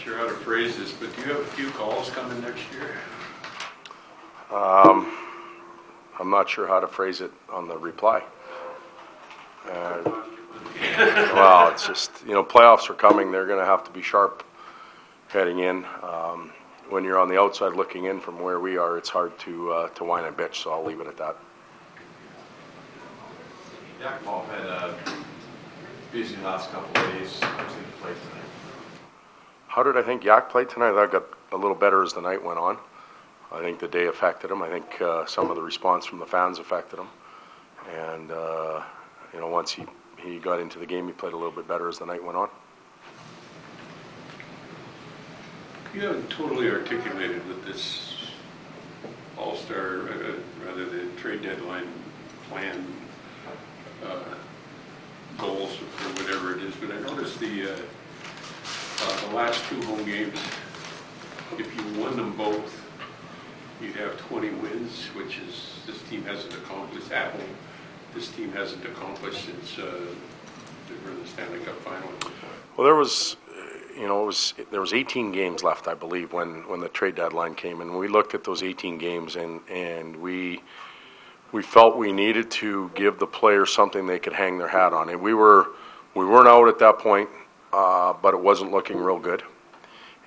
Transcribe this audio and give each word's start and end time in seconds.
Not 0.00 0.06
sure 0.06 0.16
how 0.16 0.28
to 0.28 0.34
phrase 0.36 0.78
this, 0.78 0.92
but 0.92 1.14
do 1.14 1.20
you 1.20 1.28
have 1.28 1.42
a 1.42 1.44
few 1.44 1.68
calls 1.72 2.08
coming 2.08 2.40
next 2.40 2.62
year? 2.72 2.96
I'm 6.18 6.30
not 6.30 6.48
sure 6.48 6.66
how 6.66 6.80
to 6.80 6.86
phrase 6.86 7.20
it 7.20 7.30
on 7.50 7.68
the 7.68 7.76
reply. 7.76 8.22
Uh, 9.70 10.00
Well, 11.34 11.68
it's 11.68 11.86
just, 11.86 12.12
you 12.26 12.32
know, 12.32 12.42
playoffs 12.42 12.88
are 12.88 12.94
coming, 12.94 13.30
they're 13.30 13.44
gonna 13.44 13.66
have 13.66 13.84
to 13.84 13.90
be 13.90 14.00
sharp 14.00 14.42
heading 15.28 15.58
in. 15.58 15.84
Um, 16.02 16.54
When 16.88 17.04
you're 17.04 17.18
on 17.18 17.28
the 17.28 17.38
outside 17.38 17.74
looking 17.74 18.06
in 18.06 18.20
from 18.20 18.40
where 18.40 18.58
we 18.58 18.78
are, 18.78 18.96
it's 18.96 19.10
hard 19.10 19.38
to, 19.40 19.70
uh, 19.70 19.88
to 19.90 20.04
whine 20.04 20.24
and 20.24 20.34
bitch, 20.34 20.54
so 20.62 20.72
I'll 20.72 20.82
leave 20.82 21.00
it 21.00 21.08
at 21.08 21.18
that. 21.18 21.36
Yakimov 24.02 24.48
had 24.48 24.66
a 24.66 24.94
busy 26.10 26.36
last 26.38 26.72
couple 26.72 26.88
of 26.88 27.12
days. 27.12 27.38
How 27.40 27.58
did 27.64 27.76
he 27.76 27.82
play 28.00 28.12
tonight? 28.12 28.40
How 29.70 29.84
did 29.84 29.96
I 29.96 30.02
think 30.02 30.24
Yak 30.24 30.50
played 30.50 30.68
tonight? 30.68 31.00
I 31.00 31.06
got 31.06 31.26
a 31.52 31.56
little 31.56 31.76
better 31.76 32.02
as 32.02 32.12
the 32.12 32.20
night 32.20 32.42
went 32.42 32.58
on. 32.58 32.76
I 33.52 33.60
think 33.60 33.78
the 33.78 33.86
day 33.86 34.06
affected 34.06 34.50
him. 34.50 34.62
I 34.62 34.68
think 34.68 35.00
uh, 35.00 35.24
some 35.26 35.48
of 35.48 35.54
the 35.54 35.62
response 35.62 36.04
from 36.04 36.18
the 36.18 36.26
fans 36.26 36.58
affected 36.58 36.98
him. 36.98 37.06
And, 37.96 38.32
uh, 38.32 38.82
you 39.32 39.38
know, 39.38 39.46
once 39.46 39.70
he, 39.70 39.86
he 40.16 40.40
got 40.40 40.58
into 40.58 40.80
the 40.80 40.86
game, 40.86 41.06
he 41.06 41.12
played 41.12 41.34
a 41.34 41.36
little 41.36 41.52
bit 41.52 41.68
better 41.68 41.88
as 41.88 42.00
the 42.00 42.04
night 42.04 42.22
went 42.22 42.36
on. 42.36 42.48
You 45.94 46.00
haven't 46.00 46.28
totally 46.30 46.68
articulated 46.68 47.46
what 47.46 47.64
this 47.64 48.16
all-star, 49.38 50.08
uh, 50.08 50.66
rather 50.66 50.84
the 50.84 51.06
trade 51.16 51.42
deadline 51.42 51.86
plan, 52.48 52.84
uh, 54.04 54.34
goals 55.38 55.78
or 55.80 56.08
whatever 56.24 56.56
it 56.56 56.62
is, 56.64 56.74
but 56.74 56.90
I 56.90 56.98
noticed 57.02 57.38
the, 57.38 57.70
uh, 59.02 59.28
the 59.28 59.36
last 59.36 59.64
two 59.68 59.80
home 59.82 60.04
games, 60.04 60.38
if 61.58 61.74
you 61.76 62.00
won 62.00 62.16
them 62.16 62.36
both, 62.36 62.84
you'd 63.80 63.96
have 63.96 64.16
20 64.18 64.50
wins, 64.50 65.06
which 65.14 65.38
is, 65.38 65.80
this 65.86 66.02
team 66.08 66.22
hasn't 66.24 66.52
accomplished 66.54 67.10
at 67.12 67.32
home. 67.32 67.56
This 68.14 68.28
team 68.28 68.52
hasn't 68.52 68.84
accomplished 68.84 69.44
since 69.44 69.78
uh, 69.78 70.04
they 70.88 71.04
were 71.04 71.12
in 71.12 71.22
the 71.22 71.28
Stanley 71.28 71.60
Cup 71.60 71.76
final. 71.76 72.10
Well, 72.76 72.84
there 72.84 72.96
was, 72.96 73.36
you 73.96 74.06
know, 74.06 74.22
it 74.22 74.26
was 74.26 74.54
there 74.70 74.80
was 74.80 74.92
18 74.92 75.32
games 75.32 75.62
left, 75.62 75.86
I 75.86 75.94
believe, 75.94 76.32
when 76.32 76.68
when 76.68 76.80
the 76.80 76.88
trade 76.88 77.14
deadline 77.14 77.54
came, 77.54 77.80
and 77.80 77.96
we 77.96 78.08
looked 78.08 78.34
at 78.34 78.42
those 78.42 78.62
18 78.62 78.98
games, 78.98 79.36
and 79.36 79.60
and 79.70 80.16
we 80.16 80.62
we 81.52 81.62
felt 81.62 81.96
we 81.96 82.12
needed 82.12 82.50
to 82.52 82.90
give 82.94 83.18
the 83.18 83.26
players 83.26 83.72
something 83.72 84.06
they 84.06 84.18
could 84.18 84.32
hang 84.32 84.58
their 84.58 84.68
hat 84.68 84.92
on, 84.92 85.08
and 85.10 85.20
we 85.20 85.34
were 85.34 85.68
we 86.14 86.24
weren't 86.24 86.48
out 86.48 86.68
at 86.68 86.78
that 86.80 86.98
point, 86.98 87.28
uh, 87.72 88.12
but 88.14 88.34
it 88.34 88.40
wasn't 88.40 88.70
looking 88.70 88.98
real 88.98 89.18
good, 89.18 89.42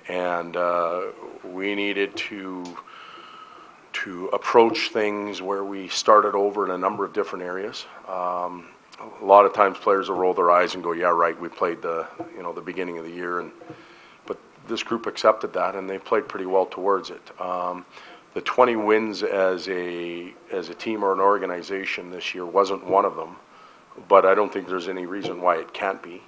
and 0.08 0.56
uh, 0.56 1.02
we 1.44 1.74
needed 1.74 2.16
to 2.16 2.64
to 3.92 4.26
approach 4.28 4.88
things 4.88 5.40
where 5.40 5.64
we 5.64 5.88
started 5.88 6.34
over 6.34 6.64
in 6.64 6.72
a 6.72 6.78
number 6.78 7.04
of 7.04 7.12
different 7.12 7.44
areas. 7.44 7.86
Um, 8.08 8.68
a 9.20 9.24
lot 9.24 9.44
of 9.44 9.52
times 9.54 9.78
players 9.78 10.08
will 10.08 10.16
roll 10.16 10.34
their 10.34 10.50
eyes 10.50 10.74
and 10.74 10.82
go, 10.82 10.92
"Yeah, 10.92 11.08
right. 11.08 11.38
We 11.38 11.48
played 11.48 11.82
the 11.82 12.06
you 12.36 12.42
know 12.42 12.52
the 12.52 12.60
beginning 12.60 12.98
of 12.98 13.04
the 13.04 13.10
year," 13.10 13.40
and 13.40 13.50
but 14.26 14.38
this 14.68 14.82
group 14.82 15.06
accepted 15.06 15.52
that 15.52 15.74
and 15.74 15.88
they 15.88 15.98
played 15.98 16.28
pretty 16.28 16.46
well 16.46 16.66
towards 16.66 17.10
it. 17.10 17.40
Um, 17.40 17.84
the 18.34 18.40
20 18.40 18.76
wins 18.76 19.22
as 19.22 19.68
a 19.68 20.34
as 20.50 20.68
a 20.68 20.74
team 20.74 21.04
or 21.04 21.12
an 21.12 21.20
organization 21.20 22.10
this 22.10 22.34
year 22.34 22.44
wasn't 22.44 22.84
one 22.84 23.04
of 23.04 23.16
them, 23.16 23.36
but 24.08 24.26
I 24.26 24.34
don't 24.34 24.52
think 24.52 24.68
there's 24.68 24.88
any 24.88 25.06
reason 25.06 25.40
why 25.40 25.56
it 25.56 25.72
can't 25.72 26.02
be. 26.02 26.20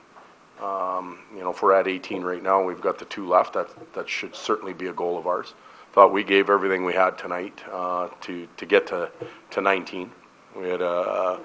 Um, 0.62 1.19
you 1.35 1.41
know, 1.41 1.51
if 1.51 1.62
we're 1.62 1.75
at 1.75 1.87
18 1.87 2.23
right 2.23 2.43
now, 2.43 2.62
we've 2.62 2.81
got 2.81 2.99
the 2.99 3.05
two 3.05 3.29
left. 3.29 3.53
That 3.55 3.69
that 3.95 4.09
should 4.09 4.35
certainly 4.35 4.73
be 4.73 4.87
a 4.87 4.93
goal 4.93 5.19
of 5.19 5.27
ours. 5.27 5.55
Thought 5.93 6.13
we 6.13 6.25
gave 6.25 6.48
everything 6.48 6.85
we 6.85 6.95
had 6.95 7.19
tonight 7.19 7.63
uh, 7.71 8.09
to 8.23 8.48
to 8.57 8.67
get 8.67 8.87
to 8.89 9.11
to 9.51 9.61
19. 9.61 10.11
We 10.57 10.69
had 10.69 10.81
a, 10.81 11.41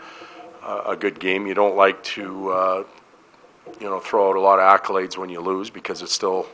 a, 0.85 0.95
good 0.95 1.19
game. 1.19 1.45
You 1.45 1.53
don't 1.53 1.75
like 1.75 2.01
to 2.03 2.49
uh, 2.51 2.83
you 3.81 3.89
know 3.89 3.99
throw 3.99 4.29
out 4.29 4.37
a 4.37 4.39
lot 4.39 4.59
of 4.59 4.81
accolades 4.81 5.17
when 5.17 5.29
you 5.29 5.41
lose 5.41 5.69
because 5.69 6.01
it's 6.01 6.13
still 6.13 6.47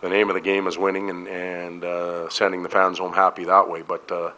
the 0.00 0.08
name 0.08 0.30
of 0.30 0.34
the 0.34 0.40
game 0.40 0.66
is 0.66 0.78
winning 0.78 1.10
and 1.10 1.28
and 1.28 1.84
uh, 1.84 2.30
sending 2.30 2.62
the 2.62 2.70
fans 2.70 2.98
home 2.98 3.12
happy 3.12 3.44
that 3.44 3.68
way. 3.68 3.82
But 3.82 4.10
uh, 4.10 4.32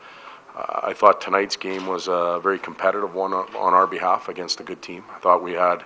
I 0.56 0.92
thought 0.92 1.20
tonight's 1.20 1.56
game 1.56 1.86
was 1.86 2.08
a 2.08 2.40
very 2.42 2.58
competitive 2.58 3.14
one 3.14 3.32
on 3.32 3.46
on 3.54 3.72
our 3.72 3.86
behalf 3.86 4.28
against 4.28 4.58
a 4.58 4.64
good 4.64 4.82
team. 4.82 5.04
I 5.14 5.18
thought 5.20 5.44
we 5.44 5.52
had 5.52 5.84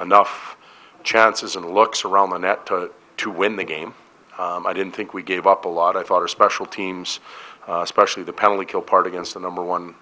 enough 0.00 0.56
chances 1.04 1.56
and 1.56 1.70
looks 1.70 2.04
around 2.04 2.30
the 2.30 2.38
net 2.38 2.66
to 2.66 2.90
to 3.18 3.30
win 3.30 3.56
the 3.56 3.64
game. 3.64 3.94
Um, 4.38 4.66
I 4.66 4.72
didn't 4.72 4.92
think 4.92 5.14
we 5.14 5.22
gave 5.22 5.46
up 5.46 5.64
a 5.64 5.68
lot. 5.68 5.96
I 5.96 6.02
thought 6.02 6.22
our 6.22 6.28
special 6.28 6.66
teams, 6.66 7.20
uh, 7.68 7.80
especially 7.82 8.22
the 8.22 8.32
penalty 8.32 8.64
kill 8.64 8.80
part 8.80 9.06
against 9.06 9.34
the 9.34 9.40
number 9.40 9.62
one 9.62 9.94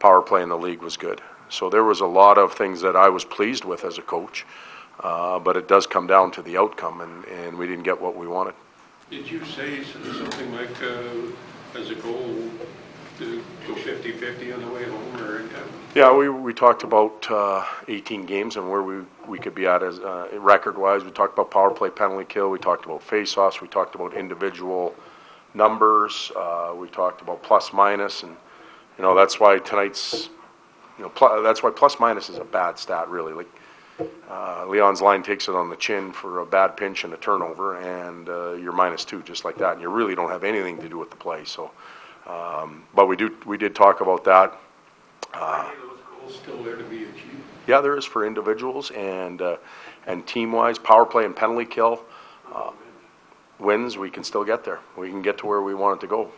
power 0.00 0.20
play 0.20 0.42
in 0.42 0.48
the 0.48 0.58
league, 0.58 0.82
was 0.82 0.96
good. 0.96 1.20
So 1.48 1.70
there 1.70 1.84
was 1.84 2.00
a 2.00 2.06
lot 2.06 2.38
of 2.38 2.52
things 2.52 2.80
that 2.80 2.96
I 2.96 3.08
was 3.08 3.24
pleased 3.24 3.64
with 3.64 3.84
as 3.84 3.98
a 3.98 4.02
coach, 4.02 4.44
uh, 5.00 5.38
but 5.38 5.56
it 5.56 5.68
does 5.68 5.86
come 5.86 6.06
down 6.06 6.32
to 6.32 6.42
the 6.42 6.56
outcome, 6.56 7.00
and, 7.00 7.24
and 7.26 7.56
we 7.56 7.66
didn't 7.66 7.84
get 7.84 8.00
what 8.00 8.16
we 8.16 8.26
wanted. 8.26 8.54
Did 9.10 9.30
you 9.30 9.44
say 9.44 9.84
something 9.84 10.52
like, 10.52 10.82
uh, 10.82 11.78
as 11.78 11.90
a 11.90 11.94
goal, 11.94 12.50
50/50 14.12 14.54
on 14.54 14.60
the 14.60 14.70
way 14.70 14.84
home, 14.84 15.16
or? 15.20 15.36
Yeah, 15.96 16.14
we, 16.14 16.28
we 16.28 16.52
talked 16.52 16.82
about 16.82 17.26
uh, 17.30 17.64
18 17.88 18.26
games 18.26 18.56
and 18.56 18.70
where 18.70 18.82
we, 18.82 19.02
we 19.26 19.38
could 19.38 19.54
be 19.54 19.66
at 19.66 19.82
as 19.82 19.98
uh, 19.98 20.28
record-wise. 20.34 21.04
We 21.04 21.10
talked 21.10 21.32
about 21.32 21.50
power 21.50 21.70
play, 21.70 21.88
penalty 21.88 22.26
kill. 22.26 22.50
We 22.50 22.58
talked 22.58 22.84
about 22.84 23.02
face-offs. 23.02 23.62
We 23.62 23.68
talked 23.68 23.94
about 23.94 24.12
individual 24.12 24.94
numbers. 25.54 26.30
Uh, 26.36 26.74
we 26.76 26.88
talked 26.88 27.22
about 27.22 27.42
plus 27.42 27.72
minus, 27.72 28.24
and 28.24 28.36
you 28.98 29.02
know 29.02 29.14
that's 29.14 29.40
why 29.40 29.58
tonight's 29.58 30.28
you 30.98 31.04
know 31.04 31.08
pl- 31.08 31.42
that's 31.42 31.62
why 31.62 31.70
plus 31.70 31.98
minus 31.98 32.28
is 32.28 32.36
a 32.36 32.44
bad 32.44 32.78
stat 32.78 33.08
really. 33.08 33.32
Like 33.32 33.48
uh, 34.30 34.66
Leon's 34.68 35.00
line 35.00 35.22
takes 35.22 35.48
it 35.48 35.54
on 35.54 35.70
the 35.70 35.76
chin 35.76 36.12
for 36.12 36.40
a 36.40 36.46
bad 36.46 36.76
pinch 36.76 37.04
and 37.04 37.14
a 37.14 37.16
turnover, 37.16 37.78
and 37.78 38.28
uh, 38.28 38.52
you're 38.52 38.72
minus 38.72 39.02
two 39.06 39.22
just 39.22 39.46
like 39.46 39.56
that, 39.56 39.72
and 39.72 39.80
you 39.80 39.88
really 39.88 40.14
don't 40.14 40.30
have 40.30 40.44
anything 40.44 40.78
to 40.82 40.90
do 40.90 40.98
with 40.98 41.08
the 41.08 41.16
play. 41.16 41.42
So, 41.46 41.70
um, 42.26 42.84
but 42.94 43.06
we 43.06 43.16
do 43.16 43.34
we 43.46 43.56
did 43.56 43.74
talk 43.74 44.00
about 44.00 44.24
that. 44.24 44.58
Are 45.34 45.66
any 45.66 45.74
of 45.74 45.88
those 45.88 45.98
goals 46.10 46.36
still 46.36 46.62
there 46.62 46.76
to 46.76 46.84
be 46.84 47.04
achieved? 47.04 47.42
Yeah, 47.66 47.80
there 47.80 47.96
is 47.96 48.04
for 48.04 48.26
individuals 48.26 48.90
and 48.92 49.42
uh, 49.42 49.56
and 50.06 50.26
team 50.26 50.52
wise, 50.52 50.78
power 50.78 51.04
play 51.04 51.24
and 51.24 51.34
penalty 51.34 51.64
kill 51.64 52.02
uh, 52.52 52.72
wins. 53.58 53.96
We 53.98 54.10
can 54.10 54.24
still 54.24 54.44
get 54.44 54.64
there. 54.64 54.80
We 54.96 55.10
can 55.10 55.22
get 55.22 55.38
to 55.38 55.46
where 55.46 55.62
we 55.62 55.74
want 55.74 55.98
it 55.98 56.00
to 56.02 56.08
go. 56.08 56.30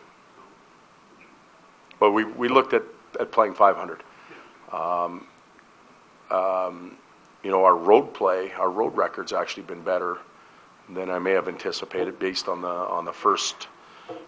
But 1.99 2.11
we, 2.11 2.23
we 2.23 2.47
looked 2.47 2.73
at, 2.73 2.83
at 3.19 3.31
playing 3.31 3.53
500. 3.53 4.03
Um, 4.71 5.27
um, 6.31 6.97
you 7.43 7.51
know, 7.51 7.65
our 7.65 7.75
road 7.75 8.13
play, 8.13 8.51
our 8.53 8.69
road 8.69 8.95
record's 8.95 9.33
actually 9.33 9.63
been 9.63 9.81
better 9.81 10.19
than 10.89 11.09
I 11.09 11.19
may 11.19 11.31
have 11.31 11.47
anticipated 11.47 12.19
based 12.19 12.47
on 12.47 12.61
the 12.61 12.67
on 12.67 13.05
the 13.05 13.13
first 13.13 13.67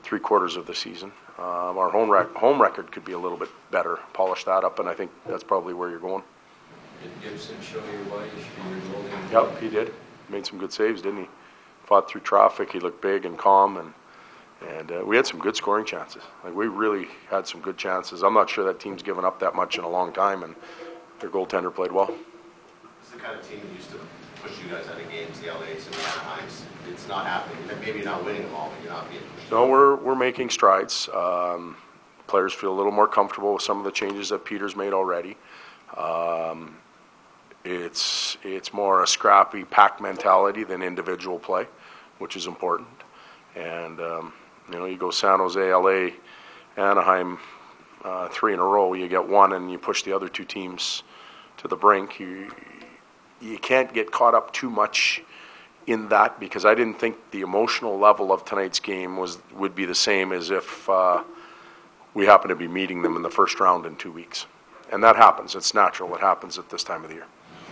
three 0.04 0.20
quarters 0.20 0.56
of 0.56 0.66
the 0.66 0.76
season. 0.76 1.12
Um, 1.42 1.80
our 1.80 1.90
home 1.90 2.08
rec- 2.08 2.34
home 2.36 2.62
record 2.62 2.92
could 2.92 3.04
be 3.04 3.14
a 3.14 3.18
little 3.18 3.38
bit 3.38 3.50
better. 3.72 3.98
Polish 4.14 4.44
that 4.44 4.64
up, 4.64 4.78
and 4.78 4.88
I 4.88 4.94
think 4.94 5.10
that's 5.26 5.44
probably 5.44 5.74
where 5.74 5.90
you're 5.90 6.00
going. 6.00 6.22
Did 7.02 7.12
Gibson 7.24 7.60
show 7.62 7.80
you 7.80 7.98
why 8.12 8.26
you 8.26 8.32
should 8.44 8.56
be 8.56 8.94
rolling? 8.94 9.32
Yep, 9.32 9.60
he 9.60 9.70
did. 9.70 9.92
Made 10.30 10.46
some 10.46 10.60
good 10.60 10.72
saves, 10.72 11.02
didn't 11.02 11.22
he? 11.22 11.30
Fought 11.86 12.08
through 12.08 12.22
traffic. 12.22 12.72
He 12.72 12.80
looked 12.80 13.02
big 13.02 13.26
and 13.26 13.40
calm, 13.40 13.78
and 13.78 13.94
and 14.78 14.92
uh, 14.92 15.04
we 15.04 15.16
had 15.16 15.26
some 15.26 15.40
good 15.40 15.56
scoring 15.56 15.84
chances. 15.84 16.22
Like 16.44 16.54
we 16.54 16.68
really 16.68 17.08
had 17.28 17.48
some 17.48 17.60
good 17.62 17.78
chances. 17.78 18.22
I'm 18.22 18.36
not 18.36 18.48
sure 18.48 18.64
that 18.66 18.80
team's 18.80 19.02
given 19.02 19.26
up 19.26 19.40
that 19.40 19.56
much 19.56 19.80
in 19.80 19.84
a 19.84 19.90
long 19.90 20.14
time, 20.14 20.44
and 20.44 20.56
their 21.20 21.32
goaltender 21.32 21.74
played 21.74 21.92
well. 21.92 22.14
It's 23.02 23.10
the 23.10 23.18
kind 23.18 23.40
of 23.40 23.50
team 23.50 23.62
used 23.76 23.90
to 23.90 24.00
push 24.42 24.62
you 24.64 24.70
guys 24.70 24.88
out 24.88 25.00
of 25.00 25.10
games, 25.10 25.40
the 25.40 25.48
LAs 25.48 25.86
and 25.86 25.94
the 25.94 26.00
Anaheims. 26.00 26.62
It's 26.90 27.08
not 27.08 27.26
happening. 27.26 27.58
Maybe 27.80 28.00
you're 28.00 28.06
not 28.06 28.26
winning 28.26 28.44
them 28.44 28.56
all, 28.56 28.72
but 28.76 28.84
you're 28.84 28.94
not 28.94 29.10
being 29.10 29.22
pushed. 29.36 29.52
No, 29.52 29.68
we're 29.68 29.96
we're 29.96 30.16
making 30.16 30.50
strides. 30.50 31.10
Um, 31.14 31.78
players 32.28 32.54
feel 32.54 32.74
a 32.74 32.78
little 32.78 32.92
more 32.92 33.08
comfortable 33.08 33.54
with 33.54 33.62
some 33.62 33.78
of 33.78 33.84
the 33.84 33.92
changes 33.92 34.30
that 34.30 34.44
Peter's 34.44 34.76
made 34.76 34.94
already. 34.94 35.38
Um, 35.96 36.78
it's 37.64 38.38
it's 38.44 38.74
more 38.74 39.04
a 39.04 39.08
scrappy 39.08 39.64
pack 39.64 40.02
mentality 40.02 40.64
than 40.64 40.82
individual 40.82 41.38
play, 41.38 41.68
which 42.18 42.36
is 42.36 42.48
important. 42.48 42.88
And 43.56 44.00
um, 44.00 44.34
you 44.72 44.80
know, 44.80 44.86
you 44.86 44.98
go 44.98 45.12
San 45.12 45.40
Jose, 45.40 45.74
LA, 45.74 46.12
Anaheim, 46.78 47.38
uh, 48.04 48.30
three 48.30 48.54
in 48.54 48.60
a 48.60 48.64
row. 48.64 48.94
You 48.94 49.08
get 49.08 49.28
one, 49.28 49.54
and 49.54 49.72
you 49.72 49.78
push 49.78 50.04
the 50.04 50.14
other 50.14 50.28
two 50.28 50.46
teams 50.46 51.04
to 51.58 51.68
the 51.68 51.76
brink. 51.76 52.20
You 52.20 52.50
you 53.42 53.58
can't 53.58 53.94
get 53.94 54.12
caught 54.12 54.34
up 54.34 54.54
too 54.54 54.70
much 54.70 55.22
in 55.88 56.08
that 56.10 56.40
because 56.40 56.64
I 56.66 56.76
didn't 56.76 57.00
think 57.00 57.18
the 57.32 57.42
emotional 57.42 57.98
level 57.98 58.32
of 58.32 58.46
tonight's 58.46 58.80
game 58.80 59.18
was 59.18 59.40
would 59.54 59.76
be 59.76 59.86
the 59.86 59.96
same 59.96 60.32
as 60.32 60.52
if 60.52 60.88
uh, 60.90 61.24
we 62.14 62.26
happen 62.26 62.50
to 62.50 62.56
be 62.56 62.68
meeting 62.68 63.02
them 63.02 63.16
in 63.16 63.22
the 63.22 63.30
first 63.30 63.60
round 63.60 63.86
in 63.86 63.96
two 63.96 64.12
weeks, 64.12 64.46
and 64.92 65.04
that 65.04 65.16
happens. 65.16 65.56
It's 65.56 65.74
natural. 65.74 66.14
It 66.16 66.22
happens 66.22 66.58
at 66.58 66.70
this 66.70 66.84
time 66.84 67.04
of 67.04 67.10
the 67.10 67.16
year. 67.16 67.28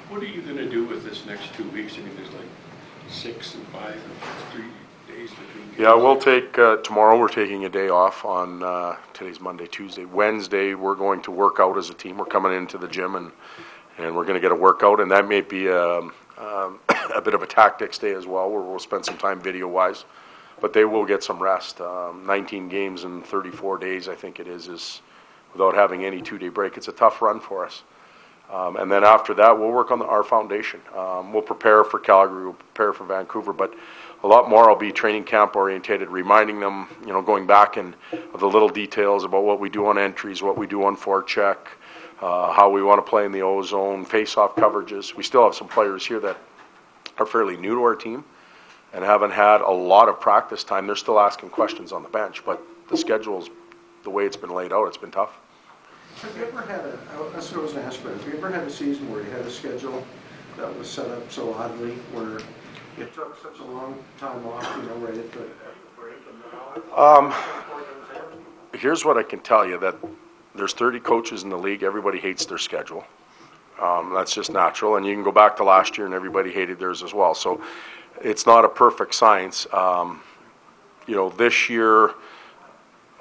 What 0.09 0.23
are 0.23 0.25
you 0.25 0.41
gonna 0.41 0.69
do 0.69 0.85
with 0.85 1.03
this 1.03 1.25
next 1.25 1.53
two 1.53 1.69
weeks? 1.69 1.93
I 1.95 2.01
mean, 2.01 2.15
there's 2.15 2.33
like 2.33 2.47
six 3.07 3.55
and 3.55 3.65
five 3.67 3.93
and 3.93 4.51
three 4.51 4.65
days 5.07 5.29
between. 5.29 5.69
Yeah, 5.77 5.93
we'll 5.93 6.17
take, 6.17 6.57
uh, 6.59 6.77
tomorrow, 6.77 7.17
we're 7.17 7.29
taking 7.29 7.65
a 7.65 7.69
day 7.69 7.89
off 7.89 8.25
on, 8.25 8.63
uh, 8.63 8.97
today's 9.13 9.39
Monday, 9.39 9.67
Tuesday. 9.67 10.05
Wednesday, 10.05 10.73
we're 10.73 10.95
going 10.95 11.21
to 11.21 11.31
work 11.31 11.59
out 11.59 11.77
as 11.77 11.89
a 11.89 11.93
team. 11.93 12.17
We're 12.17 12.25
coming 12.25 12.53
into 12.53 12.77
the 12.77 12.87
gym 12.87 13.15
and, 13.15 13.31
and 13.99 14.15
we're 14.15 14.25
gonna 14.25 14.39
get 14.39 14.51
a 14.51 14.55
workout, 14.55 14.99
and 14.99 15.11
that 15.11 15.27
may 15.27 15.41
be, 15.41 15.69
um, 15.69 16.13
um, 16.37 16.79
a 17.15 17.21
bit 17.21 17.33
of 17.33 17.43
a 17.43 17.47
tactics 17.47 17.97
day 17.97 18.13
as 18.13 18.25
well, 18.25 18.49
where 18.49 18.61
we'll 18.61 18.79
spend 18.79 19.05
some 19.05 19.17
time 19.17 19.39
video-wise. 19.39 20.05
But 20.61 20.73
they 20.73 20.83
will 20.83 21.05
get 21.05 21.23
some 21.23 21.39
rest. 21.39 21.79
Um, 21.79 22.25
nineteen 22.25 22.67
games 22.67 23.03
in 23.03 23.21
thirty-four 23.21 23.77
days, 23.77 24.09
I 24.09 24.15
think 24.15 24.39
it 24.39 24.47
is, 24.47 24.67
is 24.67 25.01
without 25.53 25.73
having 25.73 26.03
any 26.03 26.21
two-day 26.21 26.49
break. 26.49 26.77
It's 26.77 26.89
a 26.89 26.93
tough 26.93 27.21
run 27.21 27.39
for 27.39 27.65
us. 27.65 27.83
Um, 28.51 28.77
and 28.77 28.91
then 28.91 29.03
after 29.03 29.33
that, 29.35 29.57
we'll 29.57 29.71
work 29.71 29.91
on 29.91 29.99
the, 29.99 30.05
our 30.05 30.23
foundation. 30.23 30.81
Um, 30.97 31.31
we'll 31.31 31.43
prepare 31.43 31.83
for 31.83 31.99
Calgary, 31.99 32.45
we'll 32.45 32.53
prepare 32.53 32.93
for 32.93 33.05
Vancouver, 33.05 33.53
but 33.53 33.75
a 34.23 34.27
lot 34.27 34.49
more 34.49 34.67
will 34.67 34.75
be 34.75 34.91
training 34.91 35.23
camp 35.23 35.55
orientated, 35.55 36.09
reminding 36.09 36.59
them, 36.59 36.87
you 37.01 37.13
know, 37.13 37.21
going 37.21 37.45
back 37.45 37.77
and 37.77 37.95
the 38.11 38.47
little 38.47 38.67
details 38.67 39.23
about 39.23 39.43
what 39.43 39.59
we 39.59 39.69
do 39.69 39.85
on 39.85 39.97
entries, 39.99 40.41
what 40.41 40.57
we 40.57 40.65
do 40.65 40.83
on 40.83 40.97
forecheck, 40.97 41.57
uh, 42.21 42.51
how 42.51 42.69
we 42.69 42.83
want 42.83 43.03
to 43.03 43.09
play 43.09 43.25
in 43.25 43.31
the 43.31 43.41
ozone, 43.41 44.05
face-off 44.05 44.55
coverages. 44.55 45.15
We 45.15 45.23
still 45.23 45.43
have 45.43 45.55
some 45.55 45.67
players 45.67 46.05
here 46.05 46.19
that 46.19 46.37
are 47.17 47.25
fairly 47.25 47.57
new 47.57 47.75
to 47.75 47.81
our 47.81 47.95
team 47.95 48.23
and 48.93 49.03
haven't 49.03 49.31
had 49.31 49.61
a 49.61 49.71
lot 49.71 50.09
of 50.09 50.19
practice 50.19 50.63
time. 50.63 50.87
They're 50.87 50.95
still 50.95 51.19
asking 51.19 51.49
questions 51.49 51.91
on 51.91 52.03
the 52.03 52.09
bench, 52.09 52.43
but 52.45 52.61
the 52.89 52.97
schedule's, 52.97 53.49
the 54.03 54.09
way 54.09 54.25
it's 54.25 54.37
been 54.37 54.49
laid 54.53 54.73
out, 54.73 54.85
it's 54.85 54.97
been 54.97 55.11
tough. 55.11 55.37
Have 56.21 56.35
you 56.35 56.43
ever 56.45 56.61
had 56.61 56.81
a, 56.81 56.99
I- 57.13 57.29
that's 57.33 57.51
what 57.51 57.59
I 57.59 57.63
was 57.63 57.73
gonna 57.73 57.85
ask, 57.85 58.03
but 58.03 58.13
have 58.13 58.27
you 58.27 58.33
ever 58.37 58.49
had 58.49 58.63
a 58.63 58.69
season 58.69 59.09
where 59.11 59.21
you 59.23 59.29
had 59.29 59.41
a 59.41 59.51
schedule 59.51 60.03
that 60.57 60.77
was 60.77 60.89
set 60.89 61.07
up 61.09 61.31
so 61.31 61.53
oddly, 61.53 61.91
where 62.13 62.39
you 62.97 63.05
took 63.13 63.41
such 63.41 63.59
a 63.59 63.63
long 63.63 63.97
time 64.19 64.45
off, 64.47 64.77
you 64.77 64.83
know, 64.89 64.95
right 64.95 65.15
at 65.15 65.31
the, 65.31 65.39
break, 65.97 66.15
and 66.29 66.41
then 66.43 66.97
all 66.97 67.27
Um, 67.27 67.33
here's 68.73 69.05
what 69.05 69.17
I 69.17 69.23
can 69.23 69.39
tell 69.39 69.65
you, 69.65 69.77
that 69.79 69.95
there's 70.59 70.73
30 70.73 70.99
coaches 70.99 71.43
in 71.43 71.49
the 71.49 71.57
league, 71.57 71.83
everybody 71.83 72.19
hates 72.19 72.45
their 72.45 72.57
schedule. 72.57 73.05
Um, 73.81 74.13
that's 74.13 74.33
just 74.33 74.51
natural, 74.51 74.97
and 74.97 75.05
you 75.05 75.13
can 75.13 75.23
go 75.23 75.31
back 75.31 75.55
to 75.57 75.63
last 75.63 75.97
year 75.97 76.05
and 76.05 76.13
everybody 76.13 76.51
hated 76.51 76.79
theirs 76.79 77.01
as 77.01 77.13
well. 77.13 77.33
So 77.33 77.61
it's 78.21 78.45
not 78.45 78.65
a 78.65 78.69
perfect 78.69 79.15
science. 79.15 79.65
Um, 79.71 80.21
you 81.07 81.15
know, 81.15 81.29
this 81.29 81.69
year, 81.69 82.11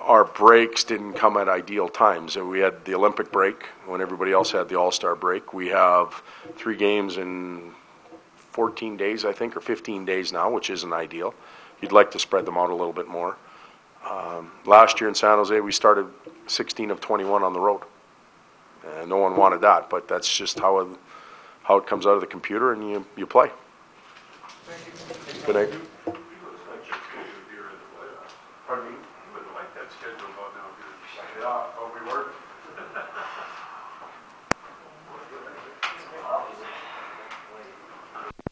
our 0.01 0.25
breaks 0.25 0.83
didn't 0.83 1.15
come 1.15 1.37
at 1.37 1.49
ideal 1.49 1.89
times. 1.89 2.37
We 2.37 2.59
had 2.59 2.85
the 2.85 2.95
Olympic 2.95 3.31
break 3.31 3.67
when 3.87 4.01
everybody 4.01 4.33
else 4.33 4.51
had 4.51 4.69
the 4.69 4.77
All-Star 4.77 5.15
break. 5.15 5.55
We 5.55 5.69
have 5.69 6.23
three 6.57 6.77
games 6.77 7.19
in 7.19 7.73
14 8.51 8.97
days, 8.97 9.25
I 9.25 9.33
think, 9.33 9.57
or 9.57 9.61
15 9.61 10.05
days 10.05 10.33
now, 10.33 10.51
which 10.51 10.71
isn't 10.71 10.93
ideal. 10.93 11.35
You'd 11.81 11.93
like 11.93 12.11
to 12.11 12.19
spread 12.19 12.45
them 12.47 12.57
out 12.57 12.71
a 12.71 12.75
little 12.75 12.93
bit 12.93 13.07
more. 13.07 13.37
Um, 14.09 14.53
last 14.65 15.01
year 15.01 15.09
in 15.09 15.15
San 15.15 15.37
Jose, 15.39 15.59
we 15.61 15.73
started 15.73 16.07
16 16.47 16.91
of 16.91 17.01
21 17.01 17.43
on 17.43 17.53
the 17.53 17.61
road. 17.61 17.83
And 18.99 19.09
no 19.09 19.17
one 19.17 19.37
wanted 19.37 19.61
that, 19.63 19.91
but 19.91 20.09
that's 20.09 20.31
just 20.35 20.59
how 20.59 20.79
it, 20.81 20.89
how 21.63 21.77
it 21.77 21.87
comes 21.87 22.07
out 22.07 22.15
of 22.15 22.21
the 22.21 22.27
computer 22.27 22.73
and 22.73 22.89
you, 22.89 23.05
you 23.17 23.27
play. 23.27 23.51
Good 25.47 25.55
night. 25.55 25.71
Pardon 28.67 28.85
me? 28.85 28.93
You 28.93 29.35
would 29.35 29.55
like 29.55 29.75
that 29.75 29.91
schedule 29.99 30.29
about 30.29 30.55
now, 30.55 30.69
Yeah, 31.41 31.65
oh, 31.79 31.91
we 31.95 32.01
were. 32.11 32.27